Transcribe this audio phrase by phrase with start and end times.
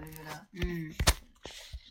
[0.00, 0.90] 我就觉得嗯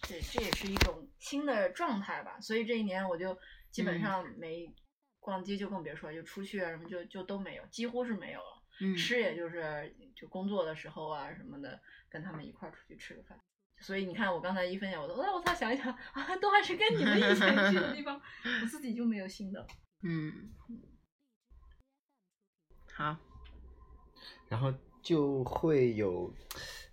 [0.02, 2.40] 这这也是一种新的状态吧。
[2.42, 3.38] 所以这一年我就
[3.72, 4.74] 基本嗯上没
[5.20, 8.64] 逛街，就更别说就出去啊什么就就都没有，几乎是没有了。
[8.82, 13.40] 嗯吃也就是就工作的时候啊什么的，跟他们一块儿出去吃个饭。
[13.82, 17.40] 所以你看，我刚才一分享，我都哎我操想一想啊，都还是跟你们一起
[17.70, 18.20] 去的地方，
[18.62, 19.68] 我自己就没有新的。
[20.02, 20.50] 嗯，
[22.94, 23.18] 好，
[24.48, 26.34] 然后就会有，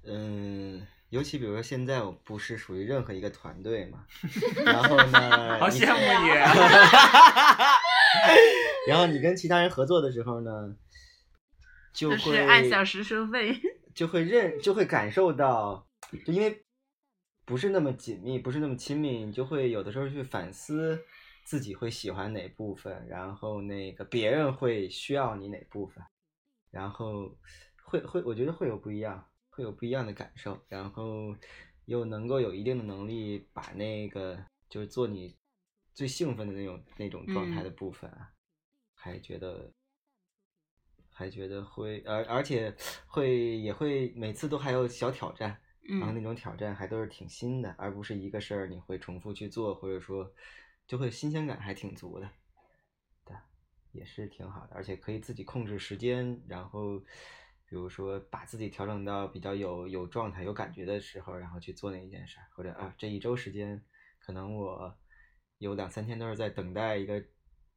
[0.05, 4.05] 嗯，尤其比如说现在我不是属于任何一个团队嘛，
[4.65, 6.30] 然后呢， 好羡慕你。
[8.88, 10.74] 然后你跟其他人合作的时候呢，
[11.92, 13.60] 就就是会按小时收费。
[13.95, 15.87] 就会认就会感受到，
[16.27, 16.65] 就因为
[17.46, 21.02] 不是那么紧密，不是那么亲密，你就会有的时候去反思
[21.45, 26.04] 自己会喜欢哪部分，然后那个别人会需要你哪部分，
[26.70, 27.34] 然后
[27.84, 29.24] 会会我觉得会有不一样，
[29.56, 31.34] 会有不一样的感受，然后
[31.87, 35.35] 又能够有一定的能力把那个就是做你
[35.95, 38.30] 最兴奋的那种那种状态的部分啊，
[38.95, 39.73] 还觉得
[41.10, 45.59] 还觉得会，而而且会也会每次都还有小挑战，
[45.99, 46.23] 然后那嗯。
[46.23, 50.30] 种挑战还都是挺新的，而不是一个事儿你会重复去做，或者说
[50.87, 52.29] 就会新鲜感还挺足的，
[53.24, 53.34] 对，
[53.93, 57.02] 也是挺好的，而且可以自己控制时间，然后
[57.68, 63.82] 比如说把自己调整到比较有有状态、有感觉的时候，然后去做那一件事，或者啊这一周时间，
[64.19, 64.97] 可能我
[65.59, 67.22] 有两三天都是在等待一个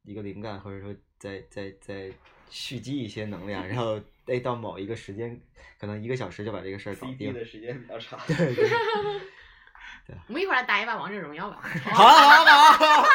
[0.02, 2.12] 一个灵感，或者说在在在
[2.48, 5.40] 蓄积一些能量，然后 哎到某一个时间，
[5.78, 7.34] 可能一个小时就把这个事儿搞 CD 定。
[7.34, 8.18] 的时间比较长。
[8.28, 8.70] 对对，
[10.28, 11.56] 我们一会儿来打一把王者荣耀吧。
[11.92, 13.08] 好啊好啊好啊！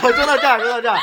[0.00, 0.98] 好， 说到这儿，说到这儿，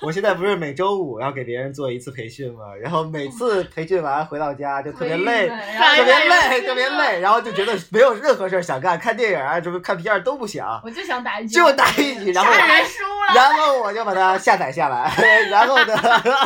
[0.00, 2.60] 我现在不是每周五要给别人做一次培训吗？
[2.82, 13.34] 然后每次培训完回到家就特别累，特别哎累，特别累， 然后就觉得没有任何事儿想干，看电影啊，什么看片儿都不想，我就想打一局，就打一局，然后输了。
[13.34, 15.10] 然后我就把它下载下来，
[15.50, 15.94] 然后呢，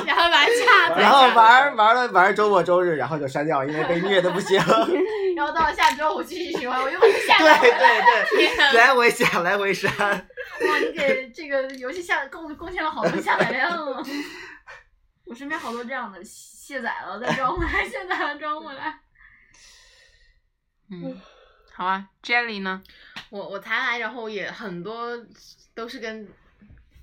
[0.06, 4.61] 然后把它下然后玩儿玩了玩儿周末周日，然后就删掉，因为被虐的不行。
[5.38, 8.25] 然后到了下周我继续循环，我又把它下 对载回来。
[8.32, 9.88] 对对，来回下，来回删。
[9.97, 14.03] 哇，你给这个游戏下贡贡献了好多下载量啊！
[15.25, 18.99] 我身边好多这样的，卸载了再装回来，卸载了装回来。
[20.91, 21.21] 嗯，
[21.72, 22.82] 好啊，Jelly 呢？
[23.31, 25.16] 我我才来，然后也很多
[25.72, 26.28] 都是跟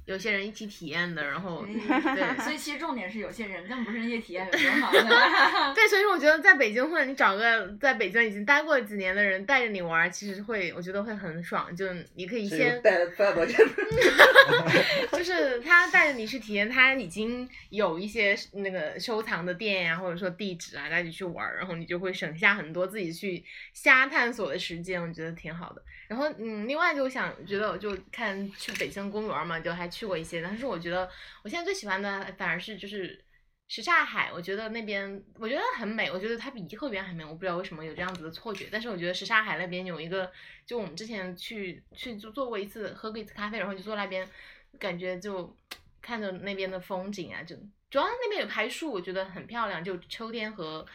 [0.05, 5.01] 有些人一起体验的，然后对 所以其实重点是有些人，根本不是那些体验有多好的。
[5.73, 13.55] 对，所以说我觉得在北京或者你找个在北京已经待过几年的人带着你玩儿，其实会我觉得会很爽，就你可以先带了带多久？
[15.11, 25.81] 就是他带着你去体验，他已经有一些那个收藏的店呀、或者说地址啊，带你去玩儿，然后你就会省下很多自己去瞎探索的时间，我觉得挺好的。
[26.07, 31.09] 然后嗯，另外就想觉得我就看去北京公园嘛，就还去过一些，但是我觉得
[31.43, 33.23] 我现在最喜欢的反而是就是。
[33.67, 40.31] 什刹海，我觉得那边我觉得很美，我觉得它比颐和园还美，我不知道为什么有这样子的错觉，但是我觉得什刹海那边有一个，
[40.67, 44.29] 就我们之前去去就做过一次，喝过一次咖啡，然后就坐那边，
[44.77, 45.57] 感觉就
[45.99, 47.55] 看着那边的风景啊，就
[47.89, 50.85] 主要那边有排树，我觉得很漂亮，就秋天和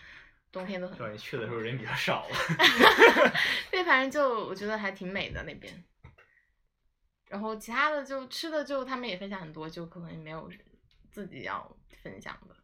[0.53, 2.29] 冬天都很去的时候人比较少，
[3.73, 5.75] 对，反正就我觉得还挺美的那边。
[7.31, 10.51] 然后其他的就吃的就他们也分享很多，就可能也没有
[11.13, 12.57] 自己要分享的。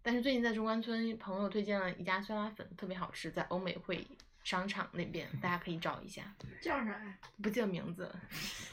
[0.00, 4.06] 但是最近在中关村，朋友推荐了一家酸辣粉，特别好吃，在欧美汇
[4.44, 6.22] 商场那边，大家可以找一下，
[6.62, 7.18] 叫啥呀？
[7.42, 8.14] 不记得名字。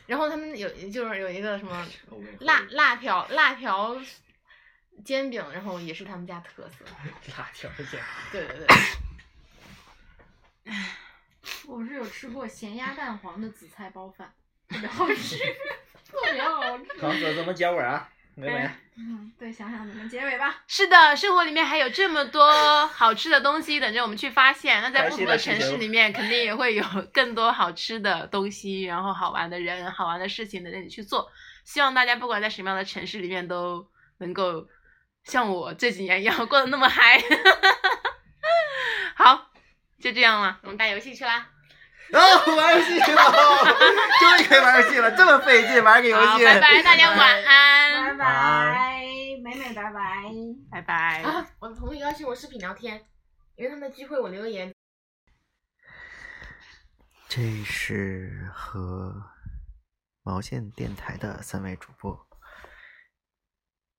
[0.06, 1.88] 然后他们有就是有一个什么
[2.42, 4.00] 辣辣条辣条
[5.04, 6.86] 煎饼，然后也是他们家特色。
[7.36, 8.00] 辣条煎。
[8.32, 8.68] 对对对。
[11.66, 14.34] 我是有吃过咸鸭蛋黄的紫菜包饭，
[14.90, 15.38] 好吃，
[16.10, 16.86] 特别好吃。
[17.00, 18.08] 刚说怎么结尾啊？
[18.36, 20.64] 妹妹，嗯，对，想想怎么结尾吧。
[20.68, 24.80] 是的，生活里面还有这么多好吃的东西等着我们去发现。
[24.80, 31.32] 那在不同的城市里面，肯定也会有更多好吃的东西，然后好玩的人、好玩的事情等着你去做。
[31.66, 33.90] 希望大家不管在什么样的城市里面，都
[34.20, 34.68] 能够
[35.24, 37.20] 像我这几年一样过得那么嗨。
[39.16, 39.50] 好，
[40.00, 40.60] 就这样了。
[40.62, 41.50] 我们打游戏去啦。
[42.14, 43.06] 哦，玩游戏了，
[44.20, 46.46] 终于可以玩游戏了，这么费劲玩个游，戏。
[46.46, 49.02] 拜拜， 大家晚安，拜拜，
[49.44, 50.24] 美美拜拜。
[50.72, 51.22] 拜拜。
[51.24, 53.06] 啊，我的同学邀请我视频聊天，
[53.56, 54.74] 因为他们的聚会，我留言。
[57.28, 59.14] 这是和
[60.24, 62.26] 毛线电台的三位主播，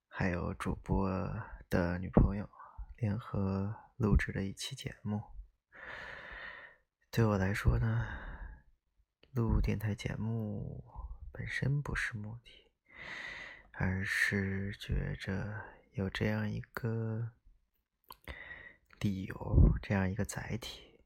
[0.08, 1.10] 还有主播
[1.68, 2.48] 的女朋友
[2.96, 5.22] 联合录制的一期节目。
[7.10, 8.06] 对我来说呢，
[9.32, 10.84] 录电台节目
[11.32, 12.70] 本身不是目的，
[13.72, 17.30] 而是觉着有这样一个
[19.00, 21.00] 理由，这样一个载体，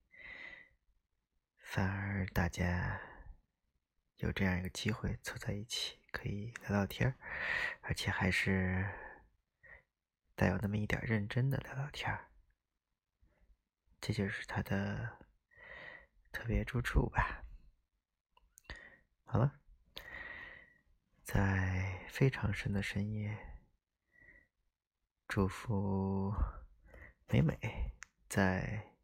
[1.58, 3.00] 反而大家
[4.16, 7.16] 有这样一个机会凑在一起，可以聊聊天，
[7.80, 8.90] 而且还是
[10.34, 12.18] 带有那么一点认真的聊聊天，
[14.00, 15.18] 这就是它的
[16.32, 17.44] 特别之处吧。
[19.24, 19.60] 好了，
[21.22, 23.60] 在非常深的深夜，
[25.28, 26.34] 祝福
[27.28, 27.92] 美美
[28.28, 28.96] 在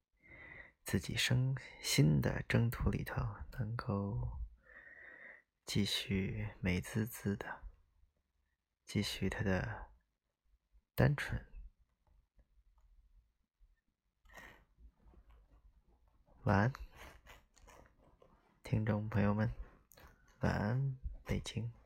[0.85, 3.23] 自己生新的征途里头
[3.59, 4.41] 能够
[5.65, 7.63] 继续美滋滋的，
[8.85, 9.91] 继续她的
[10.95, 11.47] 单纯。
[16.45, 16.73] 晚安，
[18.71, 19.51] 听众朋友们，
[20.41, 20.95] 晚安，
[21.25, 21.78] 北京。